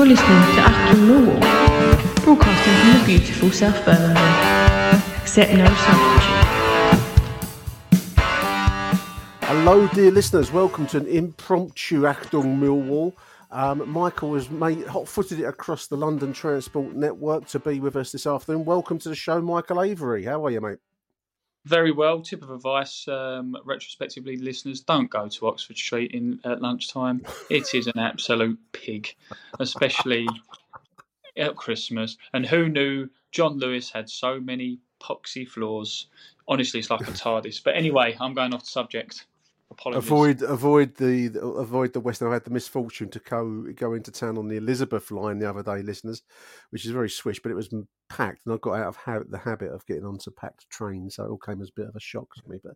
[0.00, 5.02] You're listening to Achtung Millwall, broadcasting from the beautiful South Birmingham.
[5.20, 6.40] Accept no substitute.
[9.42, 10.50] Hello, dear listeners.
[10.50, 13.12] Welcome to an impromptu Achtung Millwall.
[13.50, 18.10] Um, Michael has made hot-footed it across the London Transport Network to be with us
[18.10, 18.64] this afternoon.
[18.64, 20.24] Welcome to the show, Michael Avery.
[20.24, 20.78] How are you, mate?
[21.66, 22.22] Very well.
[22.22, 27.22] Tip of advice, um, retrospectively, listeners, don't go to Oxford Street in at lunchtime.
[27.50, 29.14] It is an absolute pig,
[29.58, 30.26] especially
[31.36, 32.16] at Christmas.
[32.32, 36.06] And who knew John Lewis had so many poxy floors?
[36.48, 37.62] Honestly, it's like a TARDIS.
[37.62, 39.26] But anyway, I'm going off the subject.
[39.70, 40.04] Apologies.
[40.04, 42.22] Avoid, avoid the avoid the West.
[42.22, 45.62] I had the misfortune to go go into town on the Elizabeth line the other
[45.62, 46.22] day, listeners,
[46.70, 47.72] which is very swish, but it was
[48.08, 51.24] packed, and I got out of ha- the habit of getting onto packed trains, so
[51.24, 52.58] it all came as a bit of a shock to me.
[52.62, 52.74] But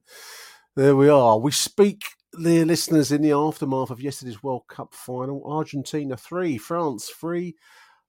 [0.76, 1.36] there we are.
[1.38, 2.04] We speak,
[2.40, 5.42] dear listeners, in the aftermath of yesterday's World Cup final.
[5.44, 7.56] Argentina three, France three.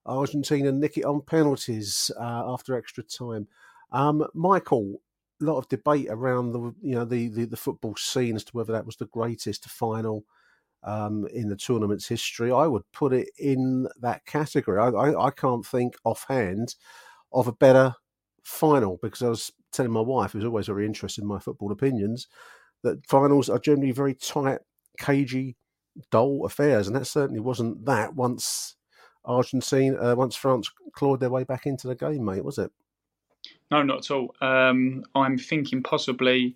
[0.06, 3.47] Argentina nick it on penalties uh, after extra time.
[3.91, 5.01] Um, Michael,
[5.41, 8.73] lot of debate around the you know the, the, the football scene as to whether
[8.73, 10.25] that was the greatest final
[10.84, 12.51] um, in the tournament's history.
[12.51, 14.79] I would put it in that category.
[14.79, 16.75] I, I, I can't think offhand
[17.34, 17.95] of a better
[18.44, 22.28] final because I was telling my wife, who's always very interested in my football opinions,
[22.84, 24.59] that finals are generally very tight,
[25.00, 25.57] cagey,
[26.12, 28.75] dull affairs, and that certainly wasn't that once
[29.25, 32.72] Argentina, uh, once France clawed their way back into the game, mate, was it?
[33.72, 34.35] No, not at all.
[34.41, 36.56] Um, I'm thinking possibly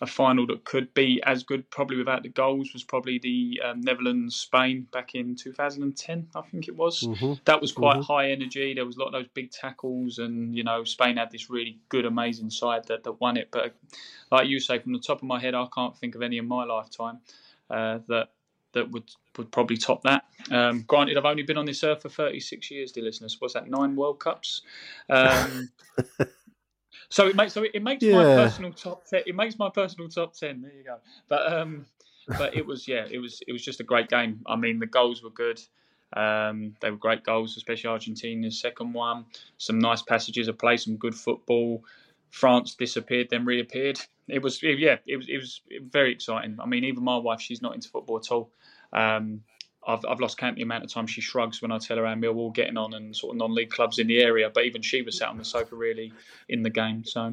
[0.00, 3.80] a final that could be as good, probably without the goals, was probably the um,
[3.80, 7.02] Netherlands Spain back in 2010, I think it was.
[7.02, 7.34] Mm-hmm.
[7.44, 8.74] That was quite high energy.
[8.74, 11.78] There was a lot of those big tackles, and you know Spain had this really
[11.88, 13.48] good, amazing side that, that won it.
[13.50, 13.74] But
[14.30, 16.46] like you say, from the top of my head, I can't think of any in
[16.46, 17.18] my lifetime
[17.70, 18.28] uh, that
[18.72, 20.24] that would would probably top that.
[20.50, 23.36] Um, granted, I've only been on this earth for 36 years, dear listeners.
[23.38, 23.68] What's that?
[23.68, 24.62] Nine World Cups.
[25.08, 25.70] Um,
[27.08, 29.22] so it makes so it makes my personal top ten.
[29.26, 30.62] It makes my personal top ten.
[30.62, 30.96] There you go.
[31.28, 31.86] But um,
[32.36, 34.40] but it was yeah, it was it was just a great game.
[34.46, 35.60] I mean, the goals were good.
[36.14, 39.26] Um, they were great goals, especially Argentina's second one.
[39.58, 41.84] Some nice passages of play, some good football.
[42.30, 44.00] France disappeared, then reappeared.
[44.28, 46.58] It was yeah, it was it was very exciting.
[46.60, 48.50] I mean, even my wife, she's not into football at all.
[48.92, 49.42] Um,
[49.86, 52.14] I've, I've lost count the amount of time she shrugs when I tell her how
[52.14, 54.50] Millwall getting on and sort of non-league clubs in the area.
[54.52, 56.12] But even she was sat on the sofa really
[56.48, 57.04] in the game.
[57.04, 57.32] So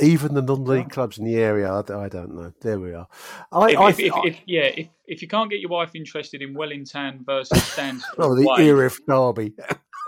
[0.00, 2.52] Even the non-league clubs in the area, I, don't know.
[2.60, 3.08] There we are.
[3.50, 6.40] I, if, I, if, if, if yeah, if, if you can't get your wife interested
[6.40, 9.54] in Wellington versus Stansted, oh, the Erith Derby.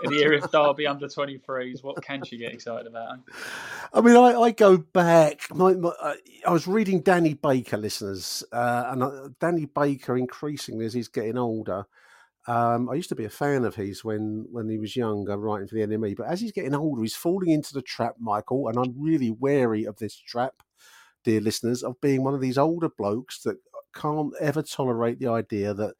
[0.03, 3.19] In the area of Derby under 23s, what can she get excited about?
[3.93, 5.53] I mean, I, I go back.
[5.53, 6.13] My, my, uh,
[6.45, 11.37] I was reading Danny Baker, listeners, uh, and uh, Danny Baker increasingly as he's getting
[11.37, 11.85] older.
[12.47, 15.67] Um, I used to be a fan of his when when he was younger, writing
[15.67, 16.17] for the NME.
[16.17, 18.67] But as he's getting older, he's falling into the trap, Michael.
[18.67, 20.63] And I'm really wary of this trap,
[21.23, 23.57] dear listeners, of being one of these older blokes that
[23.93, 25.95] can't ever tolerate the idea that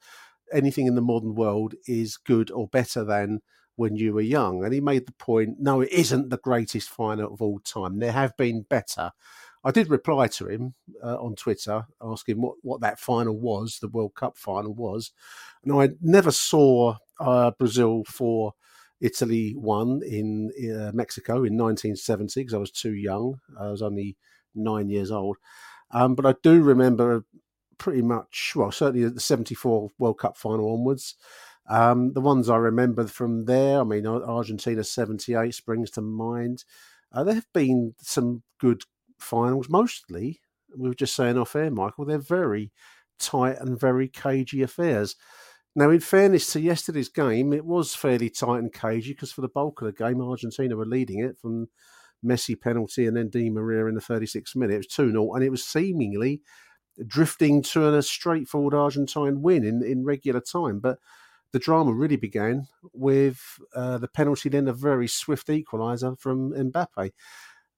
[0.52, 3.42] anything in the modern world is good or better than
[3.76, 4.64] when you were young.
[4.64, 8.00] And he made the point no, it isn't the greatest final of all time.
[8.00, 9.12] There have been better.
[9.64, 10.74] I did reply to him
[11.04, 15.12] uh, on Twitter asking what, what that final was, the World Cup final was.
[15.64, 18.54] And I never saw uh, Brazil for
[19.00, 23.40] Italy 1 in uh, Mexico in 1970 because I was too young.
[23.60, 24.18] I was only
[24.56, 25.38] nine years old.
[25.92, 27.26] Um, but I do remember
[27.78, 31.16] pretty much, well, certainly the 74 World Cup final onwards.
[31.70, 36.66] Um, the ones I remember from there, I mean, Argentina 78 springs to mind.
[37.12, 38.84] Uh, there have been some good
[39.20, 40.42] finals, mostly,
[40.78, 42.72] we were just saying off air, Michael, they're very
[43.20, 45.16] tight and very cagey affairs.
[45.76, 49.48] Now, in fairness to yesterday's game, it was fairly tight and cagey because for the
[49.48, 51.70] bulk of the game, Argentina were leading it from
[52.26, 54.74] Messi penalty and then Di Maria in the 36th minute.
[54.74, 56.42] It was 2 0, and it was seemingly
[57.08, 60.80] drifting to a straightforward Argentine win in, in regular time.
[60.80, 61.00] But
[61.54, 63.42] the drama really began with
[63.76, 67.12] uh, the penalty, then a very swift equaliser from Mbappe.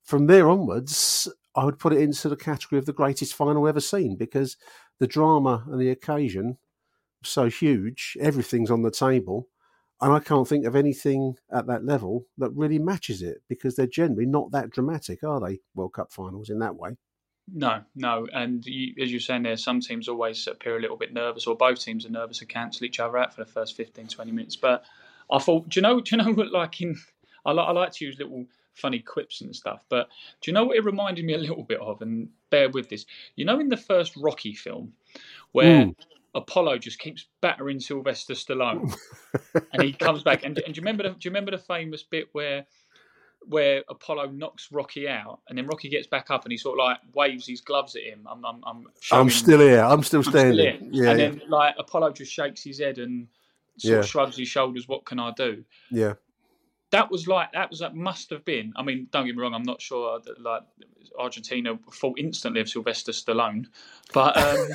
[0.03, 3.79] From there onwards, I would put it into the category of the greatest final ever
[3.79, 4.57] seen because
[4.99, 6.57] the drama and the occasion
[7.25, 9.47] so huge, everything's on the table.
[10.01, 13.87] And I can't think of anything at that level that really matches it because they're
[13.87, 15.61] generally not that dramatic, are they?
[15.75, 16.97] World Cup finals in that way.
[17.51, 18.27] No, no.
[18.31, 21.55] And you, as you're saying there, some teams always appear a little bit nervous, or
[21.55, 24.55] both teams are nervous to cancel each other out for the first 15, 20 minutes.
[24.55, 24.83] But
[25.31, 26.95] I thought, do you know, do you know what, like in,
[27.45, 30.07] I, I like to use little funny quips and stuff, but
[30.41, 32.01] do you know what it reminded me a little bit of?
[32.01, 33.05] And bear with this.
[33.35, 34.93] You know, in the first Rocky film,
[35.51, 35.95] where mm.
[36.33, 38.95] Apollo just keeps battering Sylvester Stallone,
[39.73, 40.43] and he comes back.
[40.43, 42.65] And, and do you remember the, do you remember the famous bit where
[43.47, 46.85] where Apollo knocks Rocky out, and then Rocky gets back up and he sort of
[46.85, 48.27] like waves his gloves at him.
[48.29, 49.81] I'm, I'm, I'm, I'm still here.
[49.81, 50.67] I'm still standing.
[50.67, 51.29] I'm still yeah, and yeah.
[51.29, 53.27] then like Apollo just shakes his head and
[53.77, 53.99] sort yeah.
[53.99, 54.87] of shrugs his shoulders.
[54.87, 55.63] What can I do?
[55.89, 56.13] Yeah.
[56.91, 58.73] That was like that was that must have been.
[58.75, 59.53] I mean, don't get me wrong.
[59.53, 60.61] I'm not sure that like
[61.17, 63.65] Argentina thought instantly of Sylvester Stallone,
[64.13, 64.67] but um,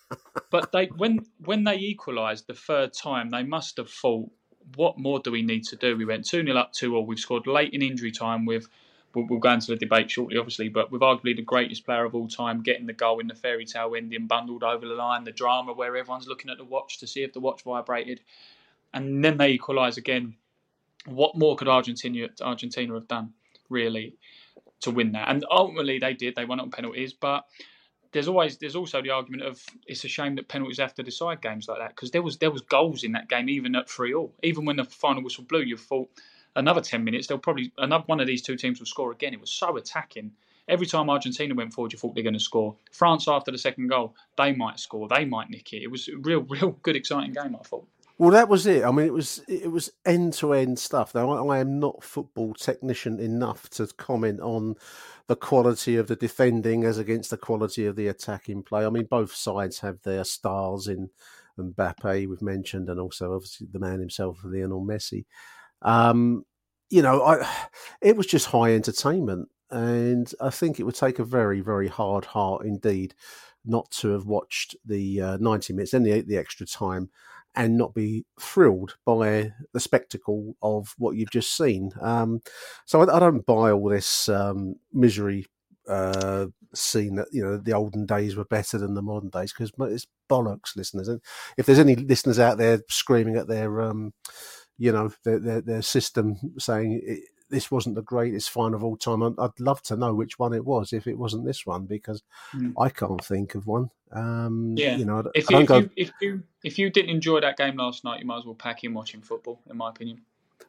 [0.50, 4.30] but they when when they equalised the third time, they must have thought
[4.74, 5.96] what more do we need to do?
[5.96, 7.06] We went 2 0 up 2 all.
[7.06, 8.68] We've scored late in injury time with,
[9.14, 12.14] we'll, we'll, go into the debate shortly, obviously, but with arguably the greatest player of
[12.14, 15.32] all time getting the goal in the fairy tale ending, bundled over the line, the
[15.32, 18.20] drama where everyone's looking at the watch to see if the watch vibrated.
[18.92, 20.34] And then they equalise again.
[21.06, 23.32] What more could Argentina, Argentina have done,
[23.68, 24.16] really,
[24.80, 25.28] to win that?
[25.28, 26.34] And ultimately they did.
[26.34, 27.44] They won on penalties, but
[28.12, 31.40] there's always there's also the argument of it's a shame that penalties have to decide
[31.40, 34.14] games like that because there was there was goals in that game even at three
[34.14, 34.32] all.
[34.42, 36.08] Even when the final whistle blew you thought
[36.54, 39.34] another 10 minutes they'll probably another one of these two teams will score again.
[39.34, 40.32] It was so attacking.
[40.68, 42.76] Every time Argentina went forward you thought they're going to score.
[42.92, 45.82] France after the second goal they might score they might nick it.
[45.82, 47.86] It was a real real good exciting game I thought
[48.18, 48.84] well, that was it.
[48.84, 51.14] I mean, it was it was end to end stuff.
[51.14, 54.76] Now, I, I, am not football technician enough to comment on
[55.26, 58.86] the quality of the defending as against the quality of the attacking play.
[58.86, 61.10] I mean, both sides have their stars in
[61.58, 65.26] Mbappe, we've mentioned, and also obviously the man himself, Lionel Messi.
[65.82, 66.44] Um,
[66.88, 67.46] you know, I
[68.00, 72.24] it was just high entertainment, and I think it would take a very, very hard
[72.24, 73.14] heart indeed
[73.66, 77.10] not to have watched the uh, 90 minutes and the, the extra time
[77.56, 81.90] and not be thrilled by the spectacle of what you've just seen.
[82.00, 82.42] Um,
[82.84, 85.46] so I, I, don't buy all this um, misery
[85.88, 89.72] uh, scene that you know the olden days were better than the modern days because
[89.92, 91.08] it's bollocks, listeners.
[91.08, 91.20] And
[91.56, 94.12] if there's any listeners out there screaming at their, um,
[94.78, 99.22] you know, their, their, their system saying this wasn't the greatest final of all time.
[99.22, 102.22] I'd love to know which one it was if it wasn't this one because
[102.54, 102.72] mm.
[102.78, 103.90] I can't think of one.
[104.12, 105.78] Um, yeah, you know, if you, if, go...
[105.78, 108.54] you, if you if you didn't enjoy that game last night, you might as well
[108.54, 109.60] pack in watching football.
[109.68, 110.22] In my opinion.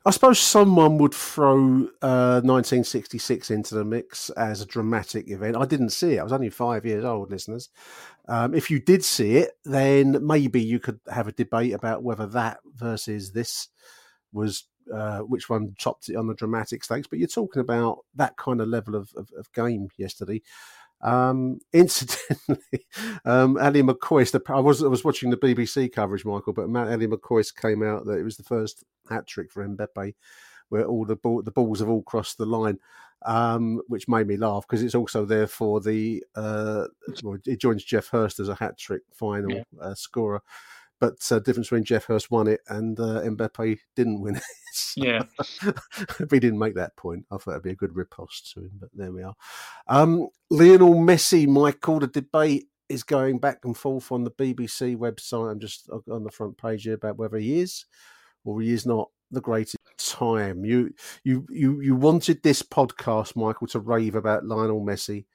[0.06, 5.58] I suppose someone would throw uh, 1966 into the mix as a dramatic event.
[5.58, 6.20] I didn't see it.
[6.20, 7.70] I was only five years old, listeners.
[8.28, 12.26] Um, if you did see it, then maybe you could have a debate about whether
[12.28, 13.68] that versus this
[14.32, 17.08] was uh, which one topped it on the dramatic stakes.
[17.08, 20.42] But you're talking about that kind of level of, of, of game yesterday.
[21.02, 22.86] Um, incidentally,
[23.26, 27.06] um, Ally McCoist, I was I was watching the BBC coverage, Michael, but Matt Ally
[27.06, 30.14] McCoist came out that it was the first hat trick for Mbappe,
[30.70, 32.80] where all the ball, the balls have all crossed the line,
[33.26, 36.86] um, which made me laugh because it's also there for the uh,
[37.24, 39.64] well, it joins Geoff Hurst as a hat trick final yeah.
[39.82, 40.42] uh, scorer.
[41.00, 44.44] But uh, difference between Geoff Hurst won it and uh, Mbappe didn't win it.
[44.96, 45.24] yeah,
[45.62, 48.72] if he didn't make that point, I thought it'd be a good riposte to him.
[48.80, 49.36] But there we are.
[49.88, 55.52] Um, Lionel Messi, Michael, the debate is going back and forth on the BBC website.
[55.52, 57.86] I'm just on the front page here about whether he is
[58.46, 60.66] or he is not the greatest time.
[60.66, 65.26] You you you you wanted this podcast, Michael, to rave about Lionel Messi.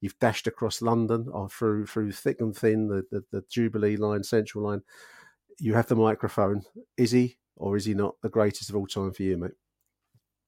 [0.00, 3.96] You've dashed across London or uh, through through thick and thin, the, the, the Jubilee
[3.96, 4.82] line, Central line.
[5.58, 6.62] You have the microphone.
[6.96, 9.52] Is he or is he not the greatest of all time for you, mate?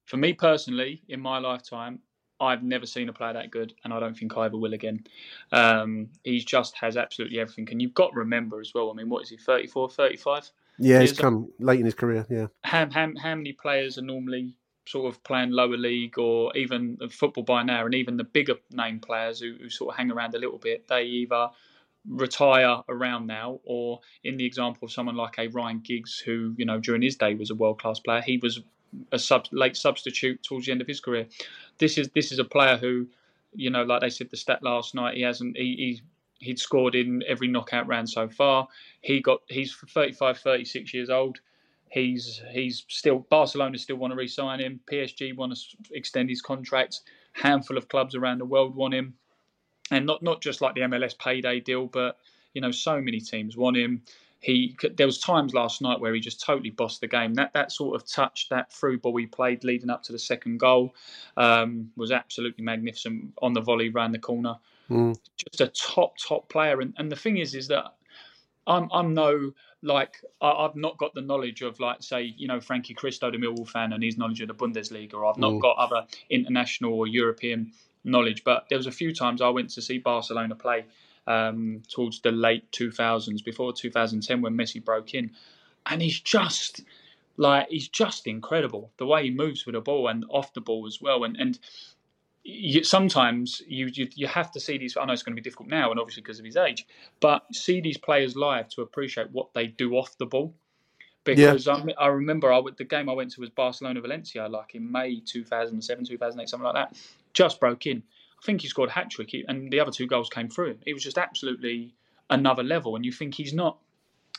[0.04, 2.00] For me personally, in my lifetime,
[2.40, 5.04] I've never seen a player that good, and I don't think I ever will again.
[5.52, 7.68] Um, he just has absolutely everything.
[7.70, 10.50] And you've got to remember as well, I mean, what is he, 34, 35?
[10.78, 12.46] Yeah, he's come late in his career, yeah.
[12.64, 14.54] How, how, how many players are normally
[14.90, 18.98] sort of playing lower league or even football by now, and even the bigger name
[18.98, 21.50] players who, who sort of hang around a little bit, they either
[22.08, 26.64] retire around now, or in the example of someone like a Ryan Giggs, who you
[26.64, 28.60] know during his day was a world class player, he was
[29.12, 31.26] a sub, late substitute towards the end of his career.
[31.78, 33.06] This is this is a player who,
[33.54, 36.02] you know, like they said the stat last night, he hasn't he, he
[36.44, 38.68] he'd scored in every knockout round so far.
[39.02, 41.40] He got he's 35, 36 years old.
[41.90, 44.80] He's he's still Barcelona still want to re-sign him.
[44.90, 47.00] PSG want to extend his contract.
[47.32, 49.14] Handful of clubs around the world want him,
[49.90, 52.18] and not not just like the MLS payday deal, but
[52.54, 54.02] you know so many teams want him.
[54.38, 57.34] He there was times last night where he just totally bossed the game.
[57.34, 60.58] That that sort of touch, that through ball he played leading up to the second
[60.58, 60.94] goal,
[61.36, 64.54] um, was absolutely magnificent on the volley round the corner.
[64.88, 65.18] Mm.
[65.36, 67.94] Just a top top player, and and the thing is, is that
[68.66, 72.60] I'm I'm no like I, have not got the knowledge of like say you know
[72.60, 75.14] Frankie Christo, the Millwall fan, and his knowledge of the Bundesliga.
[75.14, 75.60] Or I've not mm.
[75.60, 77.72] got other international or European
[78.04, 78.44] knowledge.
[78.44, 80.84] But there was a few times I went to see Barcelona play
[81.26, 85.30] um, towards the late 2000s, before 2010 when Messi broke in,
[85.86, 86.82] and he's just
[87.36, 90.86] like he's just incredible the way he moves with the ball and off the ball
[90.86, 91.58] as well, and and
[92.42, 94.96] you, sometimes you, you, you have to see these.
[94.96, 96.86] I know it's going to be difficult now, and obviously because of his age,
[97.20, 100.54] but see these players live to appreciate what they do off the ball.
[101.24, 101.82] Because yeah.
[101.98, 105.20] I, I, remember I, the game I went to was Barcelona Valencia, like in May
[105.20, 106.98] 2007, 2008, something like that.
[107.34, 108.02] Just broke in.
[108.42, 110.78] I think he scored a hat trick, and the other two goals came through.
[110.86, 111.94] It was just absolutely
[112.30, 113.76] another level, and you think he's not.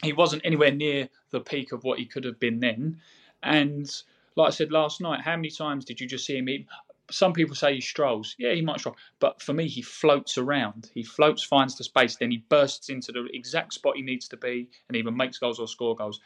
[0.01, 2.99] He wasn't anywhere near the peak of what he could have been then,
[3.43, 3.87] and
[4.35, 6.47] like I said last night, how many times did you just see him?
[7.11, 8.35] Some people say he strolls.
[8.37, 10.89] Yeah, he might stroll, but for me, he floats around.
[10.93, 14.37] He floats, finds the space, then he bursts into the exact spot he needs to
[14.37, 16.19] be, and either makes goals or score goals.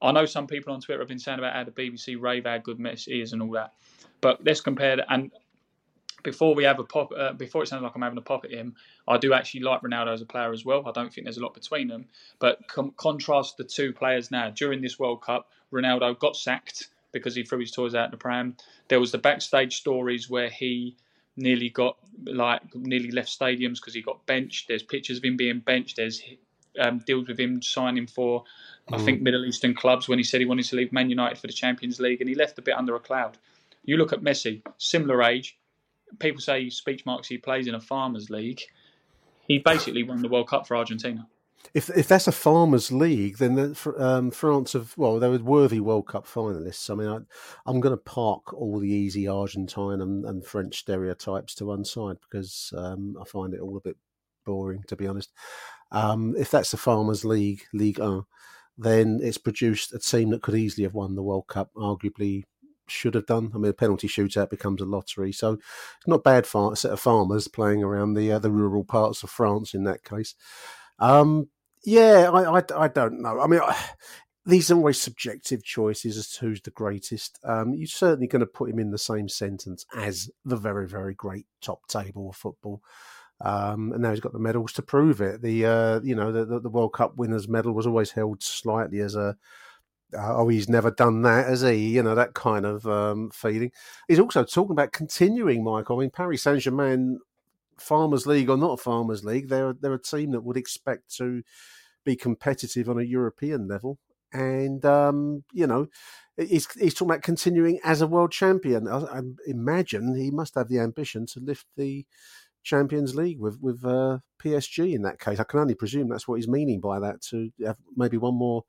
[0.00, 2.58] I know some people on Twitter have been saying about how the BBC rave how
[2.58, 3.72] good Messi is and all that,
[4.20, 5.06] but let's compare that.
[5.08, 5.32] And
[6.22, 8.50] before we have a pop, uh, before it sounds like I'm having a pop at
[8.50, 8.74] him,
[9.06, 10.86] I do actually like Ronaldo as a player as well.
[10.86, 12.06] I don't think there's a lot between them,
[12.38, 15.50] but com- contrast the two players now during this World Cup.
[15.72, 18.56] Ronaldo got sacked because he threw his toys out in the pram.
[18.88, 20.96] There was the backstage stories where he
[21.36, 24.68] nearly got like nearly left stadiums because he got benched.
[24.68, 25.96] There's pictures of him being benched.
[25.96, 26.22] There's
[26.78, 28.44] um, deals with him signing for
[28.90, 28.98] mm.
[28.98, 31.46] I think Middle Eastern clubs when he said he wanted to leave Man United for
[31.46, 33.38] the Champions League, and he left a bit under a cloud.
[33.84, 35.58] You look at Messi, similar age.
[36.18, 38.60] People say speech marks he plays in a farmers league.
[39.46, 41.26] He basically won the World Cup for Argentina
[41.74, 45.80] if if that's a farmers' league, then the, um, France have well, they were worthy
[45.80, 46.90] World Cup finalists.
[46.90, 47.26] I mean,
[47.66, 51.84] I, am going to park all the easy Argentine and, and, French stereotypes to one
[51.84, 53.96] side because um, I find it all a bit
[54.44, 55.32] boring, to be honest.
[55.90, 58.22] Um, if that's the farmers' league, League 1,
[58.76, 62.44] then it's produced a team that could easily have won the World Cup, arguably
[62.86, 63.50] should have done.
[63.54, 66.92] I mean, a penalty shootout becomes a lottery, so it's not bad for a set
[66.92, 70.34] of farmers playing around the uh, the rural parts of France in that case.
[70.98, 71.48] Um,
[71.84, 73.40] yeah, I, I, I, don't know.
[73.40, 73.76] I mean, I,
[74.46, 77.38] these are always subjective choices as to who's the greatest.
[77.44, 81.14] Um, you're certainly going to put him in the same sentence as the very, very
[81.14, 82.82] great top table of football.
[83.40, 85.42] Um, and now he's got the medals to prove it.
[85.42, 89.14] The uh, you know the, the, World Cup winners medal was always held slightly as
[89.14, 89.36] a
[90.16, 93.70] uh, oh he's never done that has he you know that kind of um, feeling.
[94.08, 95.98] He's also talking about continuing, Michael.
[95.98, 97.20] I mean Paris Saint Germain
[97.80, 101.42] Farmers League or not Farmers League, they're they're a team that would expect to
[102.04, 103.98] be competitive on a European level,
[104.32, 105.86] and um, you know,
[106.36, 108.88] he's he's talking about continuing as a world champion.
[108.88, 112.06] I, I, imagine he must have the ambition to lift the
[112.62, 115.40] Champions League with with uh, PSG in that case.
[115.40, 118.64] I can only presume that's what he's meaning by that to have maybe one more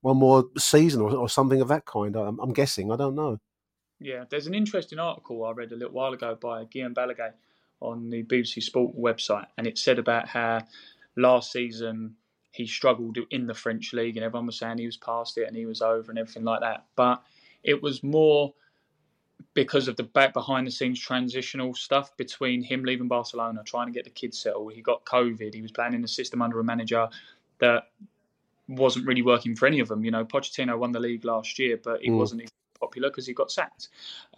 [0.00, 2.14] one more season or, or something of that kind.
[2.16, 2.92] I'm, I'm guessing.
[2.92, 3.38] I don't know.
[4.00, 7.32] Yeah, there's an interesting article I read a little while ago by Guillaume Balagué
[7.84, 10.64] on the BBC Sport website, and it said about how
[11.16, 12.16] last season
[12.50, 15.56] he struggled in the French league, and everyone was saying he was past it and
[15.56, 16.86] he was over and everything like that.
[16.96, 17.22] But
[17.62, 18.54] it was more
[19.54, 23.92] because of the back behind the scenes transitional stuff between him leaving Barcelona, trying to
[23.92, 24.72] get the kids settled.
[24.72, 25.54] He got COVID.
[25.54, 27.08] He was playing in the system under a manager
[27.58, 27.90] that
[28.68, 30.04] wasn't really working for any of them.
[30.04, 32.16] You know, Pochettino won the league last year, but he mm.
[32.16, 33.88] wasn't popular because he got sacked.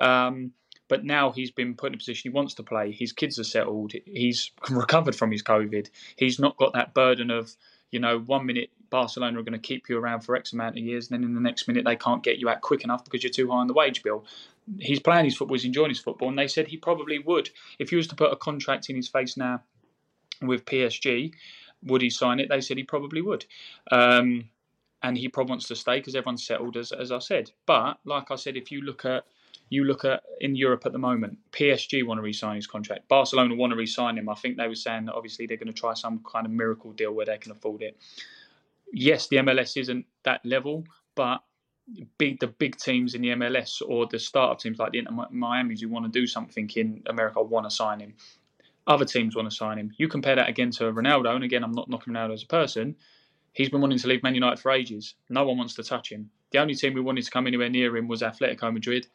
[0.00, 0.52] Um,
[0.88, 2.92] but now he's been put in a position he wants to play.
[2.92, 3.92] His kids are settled.
[4.04, 5.90] He's recovered from his COVID.
[6.16, 7.54] He's not got that burden of,
[7.90, 10.84] you know, one minute Barcelona are going to keep you around for X amount of
[10.84, 13.22] years, and then in the next minute they can't get you out quick enough because
[13.22, 14.24] you're too high on the wage bill.
[14.78, 17.50] He's playing his football, he's enjoying his football, and they said he probably would.
[17.78, 19.62] If he was to put a contract in his face now
[20.42, 21.32] with PSG,
[21.82, 22.48] would he sign it?
[22.48, 23.44] They said he probably would.
[23.90, 24.50] Um,
[25.02, 27.52] and he probably wants to stay because everyone's settled, as, as I said.
[27.66, 29.24] But, like I said, if you look at
[29.68, 33.08] you look at in Europe at the moment, PSG want to re-sign his contract.
[33.08, 34.28] Barcelona want to re-sign him.
[34.28, 36.92] I think they were saying that obviously they're going to try some kind of miracle
[36.92, 37.96] deal where they can afford it.
[38.92, 40.84] Yes, the MLS isn't that level,
[41.16, 41.42] but
[42.18, 45.80] big the big teams in the MLS or the startup teams like the Inter Miami's
[45.80, 48.14] who want to do something in America want to sign him.
[48.86, 49.92] Other teams want to sign him.
[49.96, 52.94] You compare that again to Ronaldo, and again, I'm not knocking Ronaldo as a person.
[53.52, 55.14] He's been wanting to leave Man United for ages.
[55.28, 56.30] No one wants to touch him.
[56.52, 59.08] The only team who wanted to come anywhere near him was Atletico Madrid.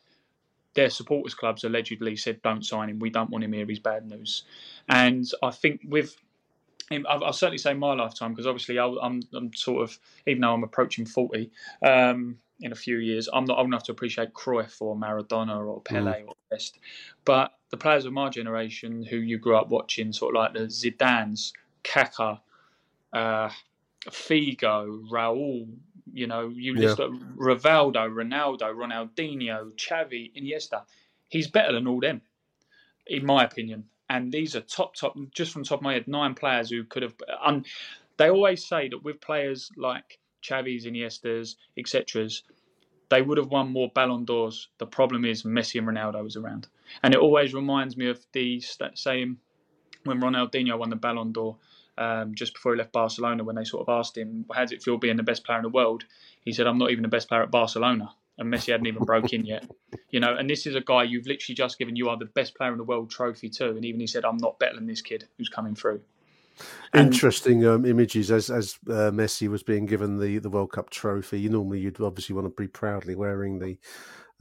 [0.74, 3.00] Their supporters clubs allegedly said, "Don't sign him.
[3.00, 3.66] We don't want him here.
[3.66, 4.44] He's bad news."
[4.90, 6.16] And I think with
[7.08, 9.98] I'll certainly say my lifetime because obviously I'm, I'm sort of
[10.28, 11.52] even though I'm approaching forty,
[11.86, 13.28] um, in a few years.
[13.34, 16.28] I'm not old enough to appreciate Cruyff or Maradona or Pele mm.
[16.28, 16.80] or best,
[17.26, 20.68] but the players of my generation who you grew up watching, sort of like the
[20.68, 22.40] Zidane's, Kaká,
[23.14, 23.50] uh,
[24.10, 25.68] Figo, Raul.
[26.14, 27.08] You know, you list yeah.
[27.38, 30.84] Rivaldo, Ronaldo, Ronaldinho, Xavi, Iniesta.
[31.30, 32.22] He's better than all them,
[33.08, 33.86] in my opinion.
[34.10, 37.04] And these are top, top, just from top of my head, nine players who could
[37.04, 37.16] have.
[37.42, 37.64] Um,
[38.18, 42.28] they always say that with players like Xavi's, Iniesta's, etc.,
[43.10, 44.70] they would have won more Ballon d'Ors.
[44.78, 46.68] The problem is Messi and Ronaldo was around,
[47.04, 48.62] and it always reminds me of the
[48.94, 49.38] same
[50.04, 51.58] when Ronaldinho won the Ballon d'Or
[52.02, 53.44] um, just before he left Barcelona.
[53.44, 55.64] When they sort of asked him, "How does it feel being the best player in
[55.64, 56.06] the world?"
[56.44, 59.34] He said, "I'm not even the best player at Barcelona." And Messi hadn't even broke
[59.34, 59.70] in yet,
[60.10, 60.36] you know.
[60.36, 62.78] And this is a guy you've literally just given you are the best player in
[62.78, 65.50] the world trophy to, and even he said, "I'm not better than this kid who's
[65.50, 66.02] coming through."
[66.94, 71.40] Interesting um, images as as uh, Messi was being given the, the World Cup trophy.
[71.40, 73.78] You normally, you'd obviously want to be proudly wearing the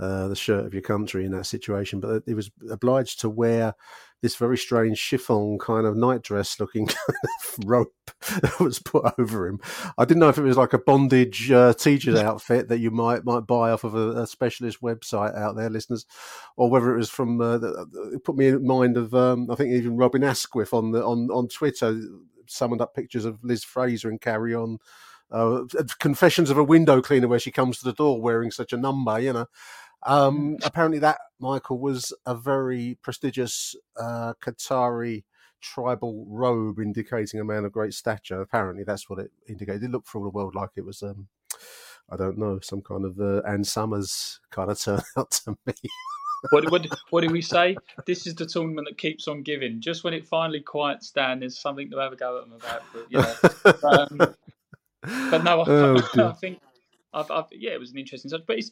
[0.01, 3.75] uh, the shirt of your country in that situation, but he was obliged to wear
[4.23, 7.95] this very strange chiffon kind of nightdress looking kind of rope
[8.43, 9.59] that was put over him.
[9.97, 13.25] I didn't know if it was like a bondage uh, teacher's outfit that you might
[13.25, 16.07] might buy off of a, a, specialist website out there, listeners,
[16.57, 17.41] or whether it was from.
[17.41, 20.93] Uh, the, it put me in mind of um, I think even Robin Asquith on
[20.93, 22.01] the on on Twitter
[22.47, 24.79] summoned up pictures of Liz Fraser and Carry On.
[25.31, 25.63] Uh,
[26.01, 29.21] confessions of a window cleaner where she comes to the door wearing such a number,
[29.21, 29.47] you know.
[30.05, 35.25] Um, apparently, that Michael was a very prestigious uh, Qatari
[35.61, 38.41] tribal robe indicating a man of great stature.
[38.41, 39.85] Apparently, that's what it indicated.
[39.85, 41.29] It looked for all the world like it was, um,
[42.11, 45.75] I don't know, some kind of uh, Ann Summers kind of turnout to me.
[46.51, 47.77] what, what, what do we say?
[48.07, 49.81] This is the tournament that keeps on giving.
[49.81, 52.83] Just when it finally quiets down, there's something to have a go at them about.
[52.93, 53.35] But, you know.
[53.63, 54.35] but, um,
[55.31, 55.97] but no, I, oh,
[56.29, 56.61] I, think,
[57.13, 58.47] I've, I've, yeah, it was an interesting subject.
[58.47, 58.71] But it's,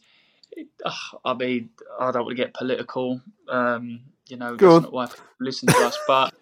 [1.25, 3.21] I mean, I don't want to get political.
[3.49, 5.09] Um, you know, Go that's not why
[5.41, 6.35] listen to us, but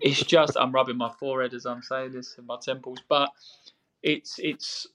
[0.00, 2.98] it's just I'm rubbing my forehead as I'm saying this and my temples.
[3.08, 3.30] But
[4.02, 4.86] it's it's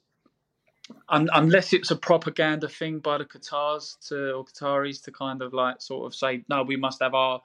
[1.10, 5.54] un, unless it's a propaganda thing by the Qatars to or Qataris to kind of
[5.54, 7.42] like sort of say no, we must have our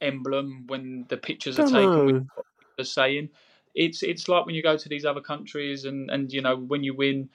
[0.00, 2.28] emblem when the pictures are taken.
[2.76, 3.30] They're saying
[3.74, 6.82] it's it's like when you go to these other countries and and you know when
[6.82, 7.28] you win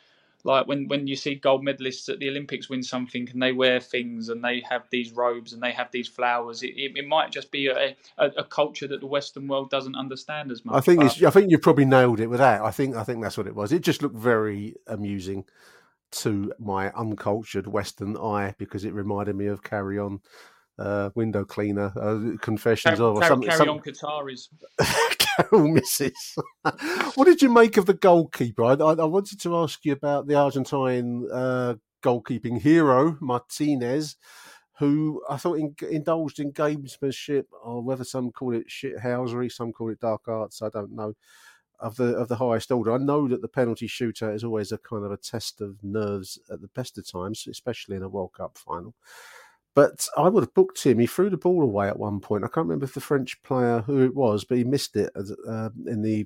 [0.46, 3.80] like when when you see gold medalists at the Olympics win something and they wear
[3.80, 7.32] things and they have these robes and they have these flowers, it, it, it might
[7.32, 10.76] just be a, a, a, culture that the Western world doesn't understand as much.
[10.76, 12.62] I think I think you probably nailed it with that.
[12.62, 13.72] I think I think that's what it was.
[13.72, 15.46] It just looked very amusing
[16.12, 20.22] to my uncultured Western eye because it reminded me of Carry On
[20.78, 23.50] uh, window cleaner, uh, confessions Car- of, or carry, something.
[23.50, 23.70] Carry some...
[23.70, 24.48] on Qataris.
[25.50, 26.36] Carol misses.
[27.16, 28.64] what did you make of the goalkeeper?
[28.64, 34.16] I, I, I wanted to ask you about the Argentine uh, goalkeeping hero Martinez,
[34.80, 39.90] who I thought in, indulged in gamesmanship, or whether some call it shithousery, some call
[39.90, 40.62] it dark arts.
[40.62, 41.14] I don't know.
[41.78, 44.78] Of the of the highest order, I know that the penalty shooter is always a
[44.78, 48.32] kind of a test of nerves at the best of times, especially in a World
[48.32, 48.96] Cup final.
[49.76, 51.00] But I would have booked him.
[51.00, 52.46] He threw the ball away at one point.
[52.46, 55.32] I can't remember if the French player who it was, but he missed it as,
[55.48, 56.26] uh, in the,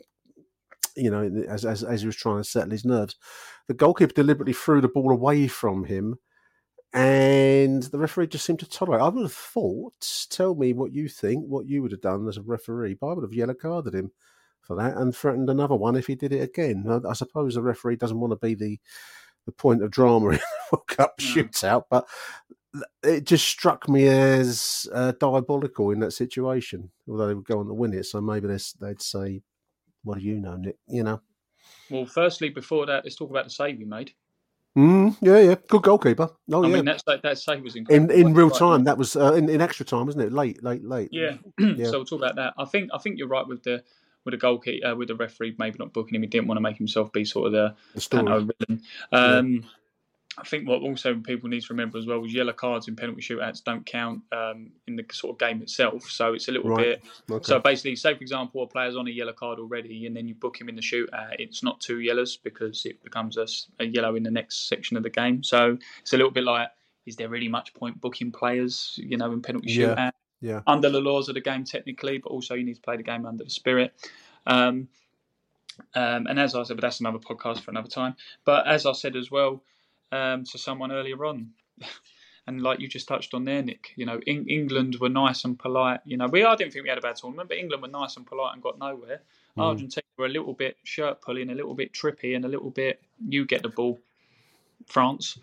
[0.96, 3.16] you know, as, as as he was trying to settle his nerves.
[3.68, 6.18] The goalkeeper deliberately threw the ball away from him,
[6.94, 9.02] and the referee just seemed to tolerate.
[9.02, 10.28] I would have thought.
[10.30, 11.46] Tell me what you think.
[11.46, 12.96] What you would have done as a referee.
[12.96, 14.12] But I would have yellow carded him
[14.62, 16.86] for that and threatened another one if he did it again.
[16.88, 18.80] I, I suppose the referee doesn't want to be the
[19.46, 22.08] the point of drama in a World Cup shootout, but
[23.04, 26.92] it just struck me as uh, diabolical in that situation.
[27.08, 29.42] Although they would go on to win it, so maybe they'd say,
[30.04, 31.22] "What do you know, Nick?" You know.
[31.90, 34.14] Well, firstly, before that, let's talk about the save you made.
[34.78, 36.30] Mm, yeah, yeah, good goalkeeper.
[36.52, 36.76] Oh, I yeah.
[36.76, 38.14] mean, that's, that, that save was incredible.
[38.14, 40.32] In in real time, that was uh, in, in extra time, wasn't it?
[40.32, 41.10] Late, late, late.
[41.12, 41.38] Yeah.
[41.60, 41.86] yeah.
[41.86, 42.54] so we'll talk about that.
[42.58, 43.84] I think I think you're right with the
[44.26, 46.22] with the goalkeeper uh, with the referee maybe not booking him.
[46.22, 48.50] He didn't want to make himself be sort of the, the story.
[49.12, 49.62] Um, yeah
[50.40, 53.22] I think what also people need to remember as well is yellow cards in penalty
[53.22, 56.10] shootouts don't count um, in the sort of game itself.
[56.10, 57.00] So it's a little Right.
[57.00, 57.04] bit.
[57.30, 57.44] Okay.
[57.44, 60.36] So basically, say for example, a player's on a yellow card already, and then you
[60.36, 61.36] book him in the shootout.
[61.40, 65.10] It's not two yellows because it becomes a yellow in the next section of the
[65.10, 65.44] game.
[65.44, 66.70] So it's a little bit like,
[67.06, 69.96] is there really much point booking players, you know, in penalty Yeah.
[69.96, 70.12] shootout?
[70.42, 70.62] Yeah.
[70.68, 73.26] Under the laws of the game, technically, but also you need to play the game
[73.26, 73.94] under the spirit.
[74.48, 74.88] Um,
[75.96, 78.16] um, and as I said, but that's another podcast for another time.
[78.46, 79.64] But as I said as well
[80.12, 81.50] um, to someone earlier on,
[82.48, 85.58] and like you just touched on there, Nick, you know, Eng- England were nice and
[85.58, 86.00] polite.
[86.06, 88.18] You know, we I didn't think we had a bad tournament, but England were nice
[88.18, 89.22] and polite and got nowhere.
[89.58, 93.02] Argentina were a little bit shirt pulling, a little bit trippy, and a little bit
[93.28, 94.00] you get the ball.
[94.88, 95.38] France,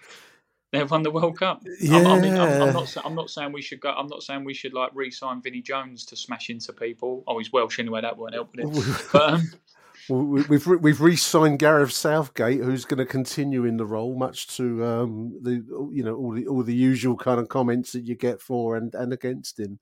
[0.73, 1.63] they've won the World Cup.
[1.89, 2.65] I'm, I mean, I'm, Yeah.
[2.65, 2.97] I'm not.
[3.05, 3.91] I'm not saying we should go.
[3.91, 7.23] I'm not saying we should like re-sign Vinnie Jones to smash into people.
[7.29, 8.01] Oh, he's Welsh anyway.
[8.01, 9.09] That won't help with it.
[9.13, 9.43] But um,
[10.09, 15.39] We've we've re-signed Gareth Southgate, who's going to continue in the role, much to um,
[15.43, 18.77] the you know all the all the usual kind of comments that you get for
[18.77, 19.81] and, and against him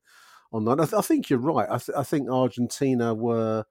[0.51, 0.81] on that.
[0.81, 1.69] I, th- I think you're right.
[1.71, 3.67] I, th- I think Argentina were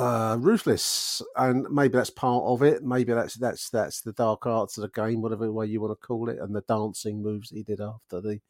[0.00, 2.82] uh, ruthless, and maybe that's part of it.
[2.82, 6.06] Maybe that's that's that's the dark arts of the game, whatever way you want to
[6.06, 8.40] call it, and the dancing moves he did after the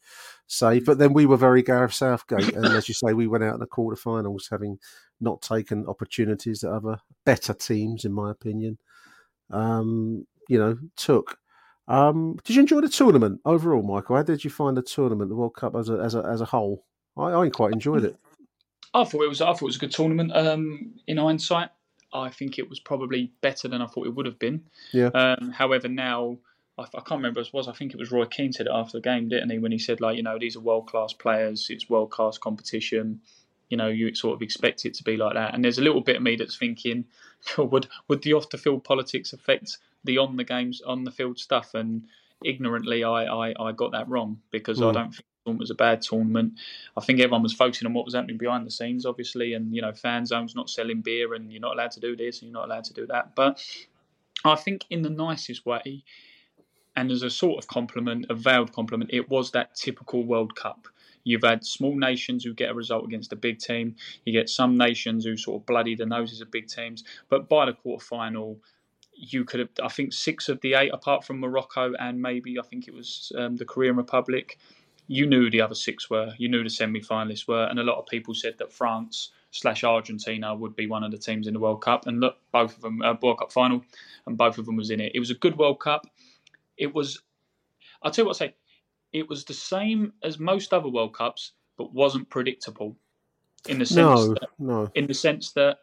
[0.47, 0.85] save.
[0.85, 3.59] But then we were very Gareth Southgate, and as you say, we went out in
[3.59, 4.79] the quarterfinals having
[5.19, 8.77] not taken opportunities that other better teams, in my opinion,
[9.49, 11.37] um, you know, took.
[11.89, 14.15] Um, did you enjoy the tournament overall, Michael?
[14.15, 16.45] How did you find the tournament, the World Cup as a as a as a
[16.45, 16.85] whole?
[17.17, 18.15] I, I quite enjoyed it.
[18.93, 19.41] I thought it was.
[19.41, 20.31] I thought it was a good tournament.
[20.35, 21.69] Um, in hindsight,
[22.13, 24.65] I think it was probably better than I thought it would have been.
[24.91, 25.07] Yeah.
[25.13, 26.37] Um, however, now
[26.77, 27.67] I, I can't remember who it was.
[27.67, 29.59] I think it was Roy Keane said it after the game, didn't he?
[29.59, 31.67] When he said like, you know, these are world class players.
[31.69, 33.21] It's world class competition.
[33.69, 35.53] You know, you sort of expect it to be like that.
[35.53, 37.05] And there's a little bit of me that's thinking,
[37.57, 41.39] would would the off the field politics affect the on the games on the field
[41.39, 41.73] stuff?
[41.73, 42.03] And
[42.43, 44.93] ignorantly, I I, I got that wrong because I Mm.
[44.93, 46.53] don't think was a bad tournament.
[46.95, 49.81] I think everyone was focusing on what was happening behind the scenes, obviously, and you
[49.81, 52.59] know, fan zones not selling beer, and you're not allowed to do this, and you're
[52.59, 53.35] not allowed to do that.
[53.35, 53.63] But
[54.45, 56.03] I think in the nicest way,
[56.95, 60.87] and as a sort of compliment, a veiled compliment, it was that typical World Cup.
[61.23, 63.95] You've had small nations who get a result against a big team.
[64.25, 67.03] You get some nations who sort of bloody the noses of big teams.
[67.29, 68.59] But by the quarter final,
[69.13, 72.63] you could have, I think, six of the eight, apart from Morocco and maybe I
[72.63, 74.57] think it was um, the Korean Republic,
[75.11, 76.33] you knew the other six were.
[76.37, 80.55] You knew the semi-finalists were, and a lot of people said that France slash Argentina
[80.55, 82.07] would be one of the teams in the World Cup.
[82.07, 83.83] And look, both of them, uh, World Cup final,
[84.25, 85.11] and both of them was in it.
[85.13, 86.07] It was a good World Cup.
[86.77, 87.21] It was,
[88.01, 88.55] I'll tell you what I say,
[89.11, 92.95] it was the same as most other World Cups, but wasn't predictable.
[93.67, 94.89] In the sense No, that no.
[94.95, 95.79] in the sense that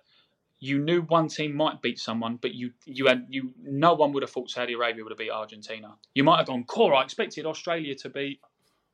[0.58, 4.22] you knew one team might beat someone, but you you had you no one would
[4.22, 5.94] have thought Saudi Arabia would have beat Argentina.
[6.14, 8.40] You might have gone, "Core, I expected Australia to beat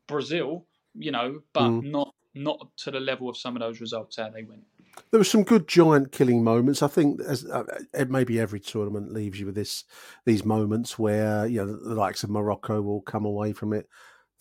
[0.07, 1.91] Brazil," you know, but Mm.
[1.91, 4.65] not not to the level of some of those results how they went.
[5.11, 6.83] There were some good giant killing moments.
[6.83, 7.65] I think as uh,
[8.09, 9.85] maybe every tournament leaves you with this
[10.25, 13.89] these moments where you know the likes of Morocco will come away from it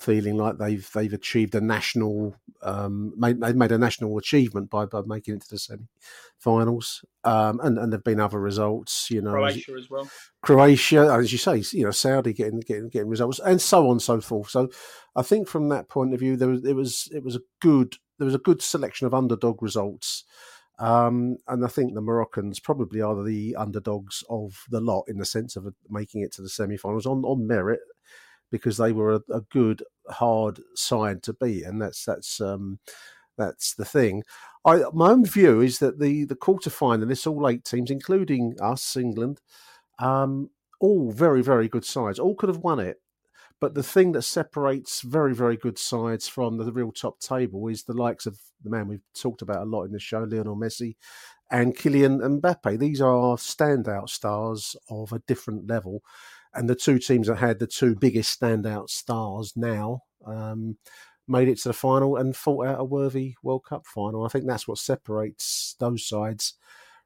[0.03, 4.85] feeling like they've they've achieved a national um, made they've made a national achievement by
[4.85, 7.05] by making it to the semi-finals.
[7.23, 9.09] Um, and and there've been other results.
[9.09, 10.09] You know, as- Croatia as well.
[10.41, 14.01] Croatia, as you say, you know, Saudi getting getting getting results, and so on and
[14.01, 14.49] so forth.
[14.49, 14.69] So,
[15.15, 17.95] I think from that point of view, there was it was it was a good
[18.19, 20.25] there was a good selection of underdog results,
[20.79, 25.25] um, and I think the Moroccans probably are the underdogs of the lot in the
[25.25, 27.79] sense of making it to the semi-finals on on merit
[28.53, 32.77] because they were a, a good hard side to beat, and that's that's um,
[33.35, 34.23] that's the thing.
[34.63, 38.95] I my own view is that the the quarter finalists, all eight teams, including us,
[38.95, 39.41] England,
[39.97, 42.19] um, all very very good sides.
[42.19, 43.01] All could have won it,
[43.59, 47.83] but the thing that separates very very good sides from the real top table is
[47.83, 50.95] the likes of the man we've talked about a lot in this show, Lionel Messi,
[51.49, 52.77] and Kylian Mbappe.
[52.77, 56.03] These are standout stars of a different level.
[56.55, 60.77] And the two teams that had the two biggest standout stars now um,
[61.27, 64.25] made it to the final and fought out a worthy World Cup final.
[64.25, 66.53] I think that's what separates those sides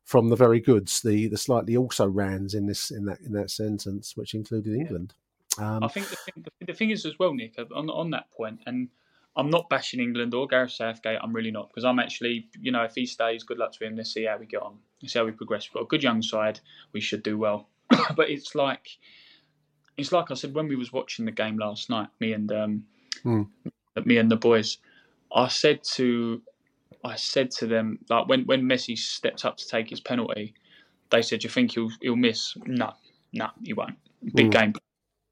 [0.04, 3.52] from the very goods, the the slightly also rans in this in that in that
[3.52, 5.14] sentence, which included England.
[5.58, 8.32] Um, I think the thing, the, the thing is as well, Nick, on on that
[8.32, 8.88] point, and
[9.36, 11.20] I'm not bashing England or Gareth Southgate.
[11.22, 13.98] I'm really not because I'm actually, you know, if he stays, good luck to him.
[13.98, 14.78] Let's see how we get on.
[15.02, 15.68] Let's see how we progress.
[15.68, 16.60] We've got a good young side.
[16.94, 17.68] We should do well.
[18.16, 18.88] but it's like,
[19.98, 22.08] it's like I said when we was watching the game last night.
[22.20, 22.84] Me and um,
[23.24, 23.44] Hmm.
[24.06, 24.78] me and the boys.
[25.34, 26.42] I said to,
[27.04, 30.54] I said to them like when when Messi stepped up to take his penalty,
[31.10, 32.94] they said, "Do you think he'll he'll miss?" No,
[33.34, 33.98] no, he won't.
[34.34, 34.52] Big Hmm.
[34.52, 34.74] game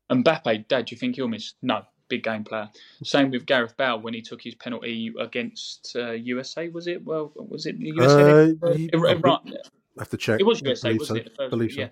[0.10, 1.54] And Mbappe, Dad, do you think he'll miss?
[1.64, 2.70] No, big game player.
[3.04, 6.68] Same with Gareth Bale when he took his penalty against uh, USA.
[6.70, 7.04] Was it?
[7.04, 8.54] Well, was it USA?
[8.62, 10.40] Uh, you- I have to check.
[10.40, 11.16] It was USA, wasn't so.
[11.16, 11.36] it?
[11.36, 11.80] First- Believe so.
[11.82, 11.88] yeah.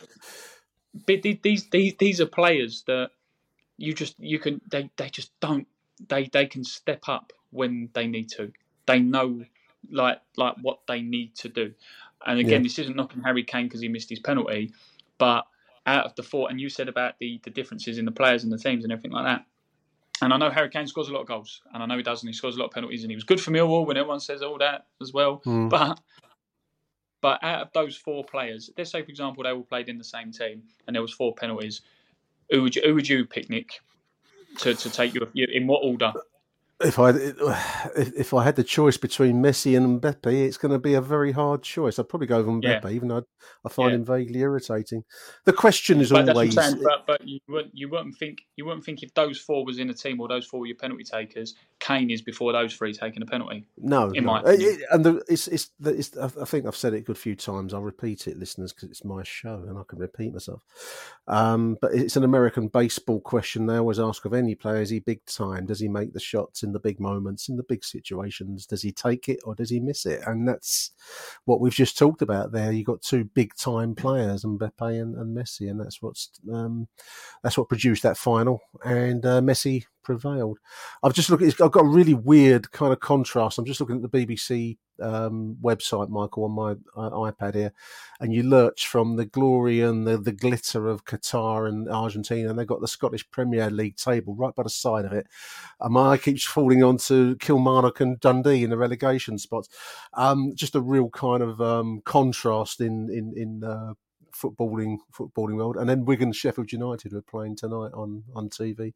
[1.07, 3.09] But these these these are players that
[3.77, 5.67] you just you can they they just don't
[6.07, 8.51] they they can step up when they need to.
[8.85, 9.43] They know
[9.91, 11.73] like like what they need to do.
[12.25, 12.63] And again, Yeah.
[12.63, 14.71] this isn't knocking Harry Kane because he missed his penalty,
[15.17, 15.45] but
[15.85, 18.51] out of the four, and you said about the the differences in the players and
[18.53, 19.45] the teams and everything like that.
[20.21, 22.21] And I know Harry Kane scores a lot of goals, and I know he does,
[22.21, 24.19] and he scores a lot of penalties, and he was good for Millwall when everyone
[24.21, 25.41] says all that as well.
[25.45, 25.69] Mm.
[25.69, 25.99] But
[27.23, 30.03] but out of those four players, let's say for example they all played in the
[30.03, 31.81] same team, and there was four penalties.
[32.51, 33.79] Who would you who would you pick, Nick,
[34.59, 36.11] to, to take your in what order?
[36.83, 40.79] If I if if I had the choice between Messi and Mbappe, it's going to
[40.79, 41.97] be a very hard choice.
[41.99, 42.79] I'd probably go with Yeah.
[42.81, 43.23] Mbappe, even though
[43.65, 43.95] I, find Yeah.
[43.97, 45.03] him vaguely irritating.
[45.45, 46.83] The question is But that's what I'm always saying.
[46.83, 49.89] But, but you wouldn't you wouldn't think you wouldn't think if those four was in
[49.89, 53.21] a team or those four were your penalty takers, Kane is before those three taking
[53.23, 53.65] a penalty.
[53.77, 54.33] No, in no.
[54.33, 54.69] my opinion.
[54.73, 57.17] it- and the, it's, it's, the- it's, I I think I've said it a good
[57.17, 57.73] few times.
[57.73, 60.61] I'll repeat it, listeners, because it's my show and I can repeat myself.
[61.27, 63.65] Um, but it's an American baseball question.
[63.67, 65.65] They always ask of any player: Is he big time?
[65.65, 68.65] Does he make the shots in the big moments, in the big situations?
[68.65, 70.21] Does he take it or does he miss it?
[70.25, 70.91] And that's
[71.45, 72.71] what we've just talked about there.
[72.71, 76.87] You've got two big time players, Mbappe and, and Messi, and that's what's um,
[77.43, 78.61] that's what produced that final.
[78.83, 80.59] And uh, Messi prevailed.
[81.01, 81.43] I've just looked.
[81.43, 83.57] I've got a really weird kind of contrast.
[83.57, 87.73] I'm just looking at the BBC um, website, Michael, on my uh, iPad here,
[88.19, 92.57] and you lurch from the glory and the, the glitter of Qatar and Argentina, and
[92.57, 95.27] they've got the Scottish Premier League table right by the side of it.
[95.79, 99.69] And my eye keeps falling onto Kilmarnock and Dundee in the relegation spots.
[100.13, 103.63] Um, just a real kind of um, contrast in in in.
[103.63, 103.93] Uh,
[104.33, 108.93] footballing footballing world and then Wigan Sheffield United were playing tonight on on TV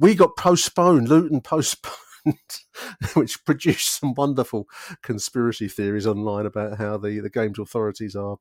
[0.00, 1.94] we got postponed luton postponed
[3.14, 4.68] which produced some wonderful
[5.02, 8.36] conspiracy theories online about how the the games authorities are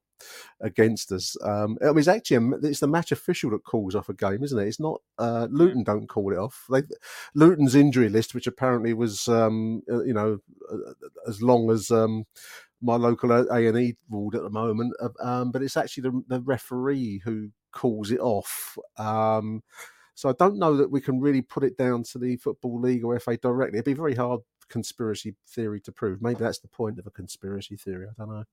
[0.59, 1.37] against us.
[1.43, 4.43] Um i mean it's actually a, it's the match official that calls off a game
[4.43, 4.67] isn't it?
[4.67, 6.65] It's not uh luton don't call it off.
[6.69, 6.83] They
[7.33, 10.39] luton's injury list which apparently was um uh, you know
[10.71, 10.93] uh,
[11.27, 12.25] as long as um
[12.81, 16.23] my local A and E ward at the moment, uh, um, but it's actually the,
[16.29, 18.77] the referee who calls it off.
[20.19, 23.05] So I don't know that we can really put it down to the football league
[23.05, 23.77] or FA directly.
[23.77, 26.21] It'd be very hard conspiracy theory to prove.
[26.21, 28.05] Maybe that's the point of a conspiracy theory.
[28.05, 28.43] I don't know.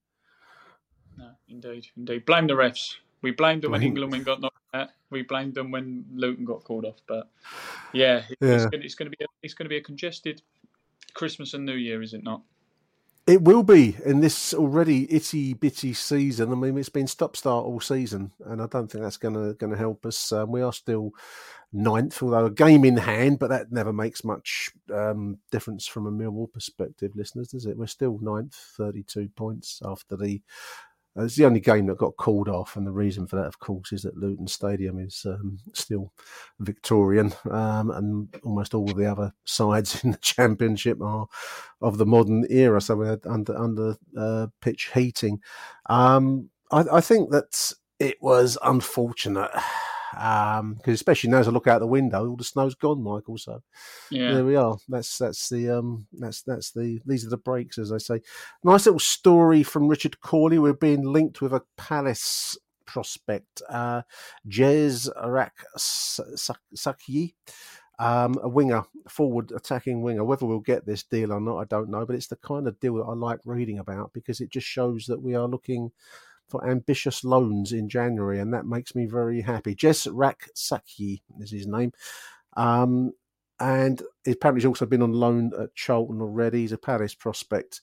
[1.19, 2.25] No, indeed, indeed.
[2.25, 2.95] Blame the refs.
[3.23, 4.91] We blamed them when England got knocked out.
[5.11, 7.01] We blamed them when Luton got called off.
[7.09, 7.29] But
[7.93, 8.71] yeah, it's, Yeah.
[8.71, 10.43] gonna, it's going to be a, it's going to be a congested
[11.15, 12.43] Christmas and New Year, is it not?
[13.27, 16.53] It will be in this already itty bitty season.
[16.53, 19.55] I mean, it's been stop start all season, and I don't think that's going to
[19.55, 20.31] going to help us.
[20.31, 21.11] Um, we are still
[21.73, 26.13] ninth, although a game in hand, but that never makes much um, difference from a
[26.13, 27.77] Millwall perspective, listeners, does it?
[27.77, 30.41] We're still ninth, thirty-two points after the.
[31.19, 33.59] Uh, It's the only game that got called off, and the reason for that, of
[33.59, 36.13] course, is that Luton Stadium is um, still
[36.61, 41.27] Victorian, um, and almost all of the other sides in the Championship are
[41.81, 42.81] of the modern era.
[42.81, 45.41] So we had under under uh, pitch heating.
[45.89, 49.51] Um, I, I think that it was unfortunate.
[50.13, 53.39] Because especially now as I look out the window, all the snow's gone, Michael.
[53.39, 53.63] So
[54.11, 54.33] Yeah.
[54.35, 54.77] there we are.
[54.89, 58.21] That's that's the um that's that's the these are the breaks, as I say.
[58.63, 60.59] Nice little story from Richard Cawley.
[60.59, 64.03] We're being linked with a Palace prospect, uh,
[64.49, 67.35] Jez Arak Sakyi,
[67.99, 70.25] um, a winger, forward attacking winger.
[70.25, 72.07] Whether we'll get this deal or not, I don't know.
[72.07, 75.07] But it's the kind of deal that I like reading about because it just shows
[75.07, 75.91] that we are looking
[76.49, 79.75] for ambitious loans in January, and that makes me very happy.
[79.75, 81.93] Jess Rak is his name.
[82.57, 83.13] Um,
[83.59, 86.61] and apparently he's also been on loan at Charlton already.
[86.61, 87.81] He's a Paris prospect.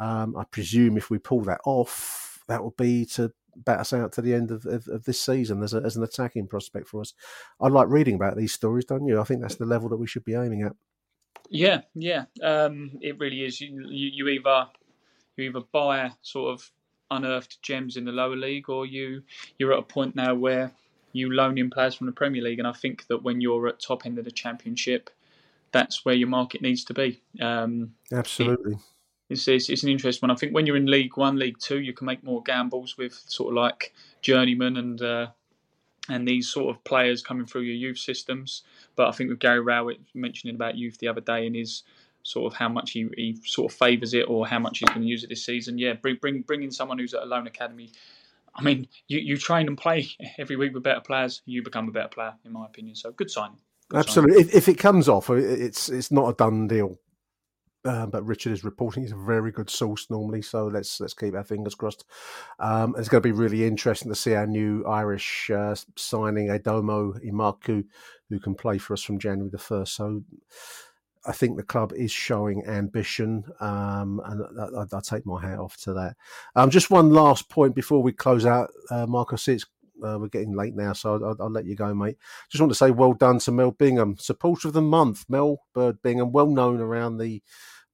[0.00, 4.12] Um, I presume if we pull that off, that will be to bat us out
[4.12, 7.00] to the end of, of, of this season as, a, as an attacking prospect for
[7.00, 7.14] us.
[7.60, 9.20] I like reading about these stories, don't you?
[9.20, 10.72] I think that's the level that we should be aiming at.
[11.50, 13.60] Yeah, yeah, um, it really is.
[13.60, 14.68] You, you, you either
[15.36, 16.70] you either buy sort of
[17.12, 19.22] unearthed gems in the lower league, or you
[19.58, 20.72] you're at a point now where
[21.12, 22.58] you loan in players from the Premier League.
[22.58, 25.10] And I think that when you're at top end of the Championship,
[25.70, 27.20] that's where your market needs to be.
[27.40, 28.78] Um, Absolutely.
[29.28, 30.34] it's, it's, it's an interesting one.
[30.34, 33.14] I think when you're in League One, League Two, you can make more gambles with
[33.26, 35.26] sort of like journeyman and uh,
[36.08, 38.62] and these sort of players coming through your youth systems.
[38.96, 41.84] But I think with Gary Rowett mentioning about youth the other day and his
[42.22, 45.02] sort of how much he, he sort of favours it or how much he's going
[45.02, 45.78] to use it this season.
[45.78, 47.90] Yeah, bring bring bring in someone who's at a loan academy.
[48.54, 50.08] I mean, you, you train and play
[50.38, 52.94] every week with better players, you become a better player, in my opinion.
[52.94, 53.56] So good signing.
[53.88, 54.42] Good Absolutely.
[54.42, 56.98] If, if, it comes off, it's it's not a done deal.
[57.84, 61.34] Uh, but Richard is reporting he's a very good source normally, so let's let's keep
[61.34, 62.04] our fingers crossed.
[62.60, 67.18] Um, it's going to be really interesting to see our new Irish uh, signing, Aidomo
[67.26, 67.84] Emakhu,
[68.28, 69.96] who can play for us from January the first.
[69.96, 70.22] So
[71.24, 75.58] I think the club is showing ambition, um, and I, I, I, take my hat
[75.58, 76.16] off to that.
[76.56, 79.46] Um, just one last point before we close out, uh, Marcus.
[79.46, 79.64] It's
[80.04, 82.16] uh, we're getting late now, so I'll, I'll, let you go, mate.
[82.50, 86.02] Just want to say well done to Mel Bingham, supporter of the month, Mel Bird
[86.02, 87.42] Bingham, well known around the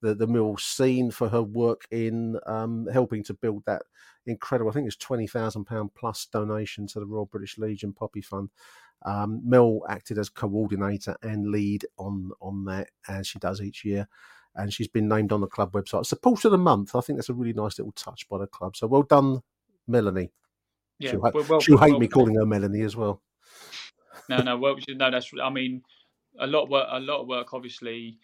[0.00, 3.82] the, the mill scene for her work in um, helping to build that
[4.28, 4.70] incredible.
[4.70, 8.50] I think it's twenty thousand pound plus donation to the Royal British Legion Poppy Fund.
[9.04, 14.08] Um, Mel acted as coordinator and lead on on that as she does each year,
[14.54, 16.06] and she's been named on the club website.
[16.06, 16.94] Supporter of the month.
[16.94, 18.76] I think that's a really nice little touch by the club.
[18.76, 19.42] So well done,
[19.86, 20.32] Melanie.
[20.98, 23.22] Yeah, she'll, well, well, she'll hate well, me calling her Melanie as well.
[24.28, 25.30] No, no, well, no, that's.
[25.42, 25.82] I mean,
[26.38, 26.88] a lot of work.
[26.90, 28.18] A lot of work, obviously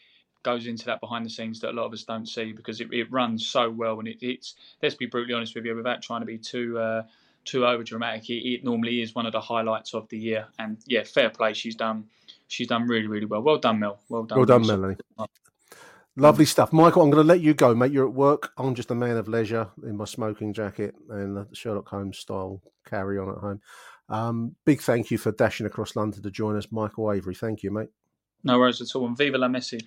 [0.44, 2.88] goes into that behind the scenes that a lot of us don't see because it,
[2.92, 6.20] it runs so well and it, it's let's be brutally honest with you without trying
[6.20, 7.02] to be too uh,
[7.44, 10.78] too over dramatic it, it, normally is one of the highlights of the year and
[10.86, 12.04] yeah fair play she's done
[12.46, 14.96] she's done really really well well done Mel well done well done Melanie
[16.16, 17.02] Lovely stuff, Michael.
[17.02, 17.90] I'm going to let you go, mate.
[17.90, 18.52] You're at work.
[18.56, 22.62] I'm just a man of leisure in my smoking jacket and the Sherlock Holmes style
[22.88, 23.60] carry on at home.
[24.08, 27.34] Um, big thank you for dashing across London to join us, Michael Avery.
[27.34, 27.88] Thank you, mate.
[28.44, 29.06] No worries at all.
[29.06, 29.80] And viva la Messi.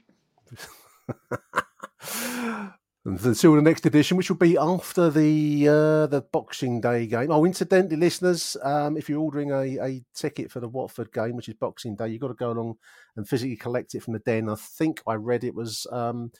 [3.07, 7.31] Until the next edition, which will be after the uh, the Boxing Day game.
[7.31, 11.47] Oh, incidentally, listeners, um, if you're ordering a, a ticket for the Watford game, which
[11.47, 12.75] is Boxing Day, you've got to go along
[13.15, 14.49] and physically collect it from the den.
[14.49, 16.31] I think I read it was um,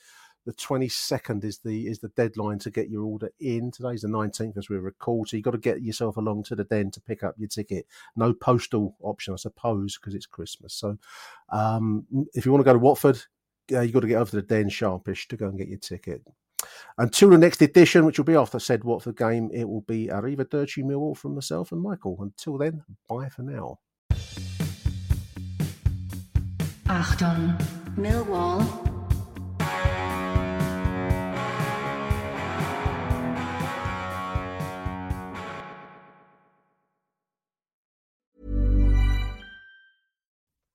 [0.44, 3.70] the 22nd is the is the deadline to get your order in.
[3.70, 6.64] Today's the 19th as we record, so you've got to get yourself along to the
[6.64, 7.86] den to pick up your ticket.
[8.14, 10.74] No postal option, I suppose, because it's Christmas.
[10.74, 10.98] So
[11.50, 13.22] um, if you want to go to Watford,
[13.72, 15.78] uh, you've got to get over to the Den sharpish to go and get your
[15.78, 16.22] ticket.
[16.98, 20.82] Until the next edition, which will be after said Watford game, it will be Arrivederci
[20.82, 22.16] Millwall from myself and Michael.
[22.20, 23.78] Until then, bye for now.
[26.86, 27.60] Achtung,
[27.96, 28.87] Millwall